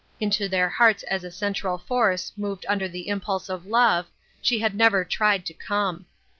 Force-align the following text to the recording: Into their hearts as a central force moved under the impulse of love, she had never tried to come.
Into 0.19 0.49
their 0.49 0.67
hearts 0.67 1.03
as 1.03 1.23
a 1.23 1.29
central 1.29 1.77
force 1.77 2.31
moved 2.35 2.65
under 2.67 2.87
the 2.87 3.07
impulse 3.07 3.49
of 3.49 3.67
love, 3.67 4.07
she 4.41 4.57
had 4.57 4.73
never 4.73 5.05
tried 5.05 5.45
to 5.45 5.53
come. 5.53 6.07